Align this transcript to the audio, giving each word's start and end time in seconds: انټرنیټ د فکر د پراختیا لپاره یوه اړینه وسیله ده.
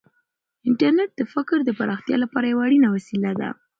انټرنیټ 0.67 1.11
د 1.15 1.21
فکر 1.33 1.57
د 1.65 1.69
پراختیا 1.79 2.17
لپاره 2.23 2.45
یوه 2.51 2.63
اړینه 2.67 2.87
وسیله 2.95 3.31
ده. 3.39 3.49